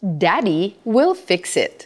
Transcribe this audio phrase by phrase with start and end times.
[0.00, 1.84] Daddy will fix it.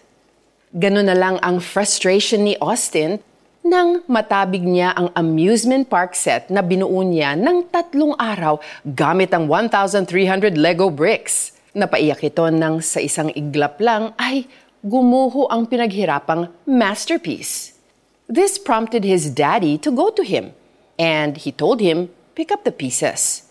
[0.70, 3.18] Ganun na lang ang frustration ni Austin
[3.66, 9.50] nang matabig niya ang amusement park set na binuo niya ng tatlong araw gamit ang
[9.50, 11.58] 1,300 Lego bricks.
[11.74, 14.46] Napaiyak ito nang sa isang iglap lang ay
[14.86, 17.74] gumuho ang pinaghirapang masterpiece.
[18.30, 20.54] This prompted his daddy to go to him,
[21.02, 23.42] and he told him, pick up the pieces.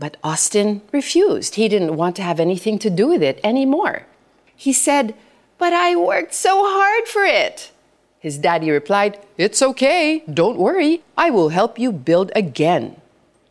[0.00, 1.56] But Austin refused.
[1.56, 4.06] He didn't want to have anything to do with it anymore.
[4.56, 5.14] He said,
[5.58, 7.70] But I worked so hard for it.
[8.18, 12.96] His daddy replied, It's okay, don't worry, I will help you build again.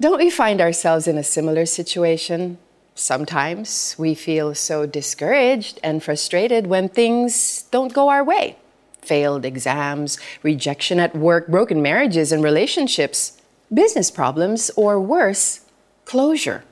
[0.01, 2.57] Don't we find ourselves in a similar situation?
[2.95, 8.57] Sometimes we feel so discouraged and frustrated when things don't go our way.
[9.01, 13.37] Failed exams, rejection at work, broken marriages and relationships,
[13.71, 15.61] business problems, or worse,
[16.09, 16.65] closure.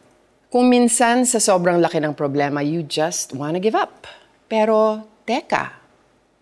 [0.50, 4.10] Kung minsan sa sobrang laki ng problema, you just want to give up.
[4.50, 5.78] Pero teka,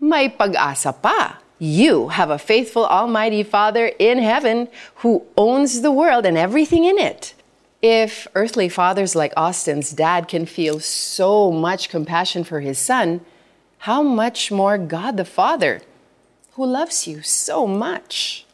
[0.00, 1.44] may pag-asa pa.
[1.60, 4.72] You have a faithful Almighty Father in heaven
[5.04, 7.36] who owns the world and everything in it.
[7.84, 13.20] If earthly fathers like Austin's dad can feel so much compassion for his son,
[13.84, 15.84] how much more God the Father,
[16.56, 18.45] who loves you so much?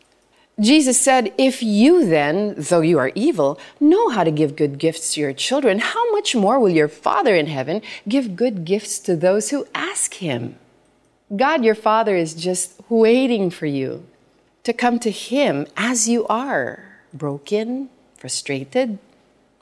[0.60, 5.14] Jesus said, If you then, though you are evil, know how to give good gifts
[5.14, 9.16] to your children, how much more will your Father in heaven give good gifts to
[9.16, 10.56] those who ask him?
[11.34, 14.04] God, your Father, is just waiting for you
[14.64, 18.98] to come to him as you are broken, frustrated,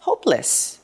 [0.00, 0.80] hopeless.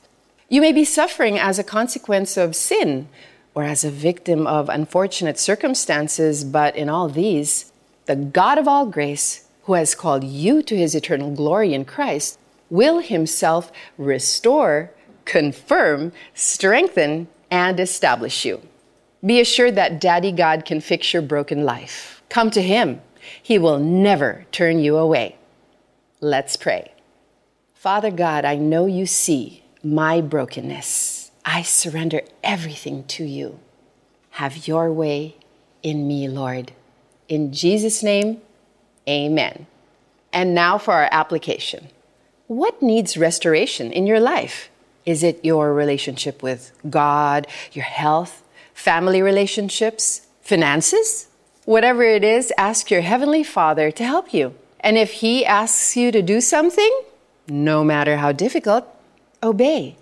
[0.49, 3.09] You may be suffering as a consequence of sin
[3.53, 7.71] or as a victim of unfortunate circumstances, but in all these,
[8.05, 12.39] the God of all grace, who has called you to his eternal glory in Christ,
[12.69, 14.91] will himself restore,
[15.25, 18.61] confirm, strengthen, and establish you.
[19.25, 22.23] Be assured that Daddy God can fix your broken life.
[22.29, 23.01] Come to him.
[23.43, 25.35] He will never turn you away.
[26.21, 26.93] Let's pray.
[27.73, 31.31] Father God, I know you see my brokenness.
[31.43, 33.59] I surrender everything to you.
[34.31, 35.35] Have your way
[35.83, 36.71] in me, Lord.
[37.27, 38.41] In Jesus' name,
[39.07, 39.67] amen.
[40.33, 41.89] And now for our application.
[42.47, 44.69] What needs restoration in your life?
[45.05, 51.27] Is it your relationship with God, your health, family relationships, finances?
[51.63, 54.55] Whatever it is, ask your Heavenly Father to help you.
[54.79, 56.91] And if He asks you to do something,
[57.47, 58.87] no matter how difficult,
[59.43, 59.95] obey.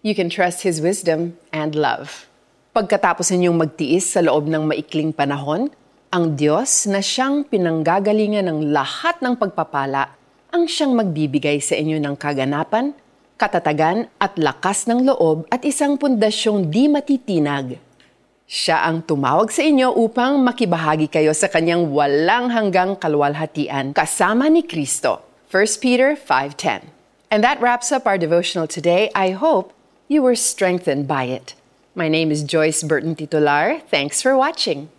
[0.00, 2.28] You can trust His wisdom and love.
[2.72, 5.68] Pagkatapos ninyong magtiis sa loob ng maikling panahon,
[6.10, 10.10] ang Diyos na siyang pinanggagalingan ng lahat ng pagpapala
[10.50, 12.90] ang siyang magbibigay sa inyo ng kaganapan,
[13.38, 17.78] katatagan at lakas ng loob at isang pundasyong di matitinag.
[18.50, 24.66] Siya ang tumawag sa inyo upang makibahagi kayo sa kanyang walang hanggang kalwalhatian kasama ni
[24.66, 25.22] Kristo.
[25.54, 26.90] 1 Peter 5.10
[27.30, 29.14] And that wraps up our devotional today.
[29.14, 29.70] I hope
[30.10, 31.54] you were strengthened by it.
[31.94, 33.78] My name is Joyce Burton Titular.
[33.86, 34.90] Thanks for watching.